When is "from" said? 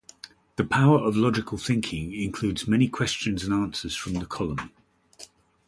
3.95-4.13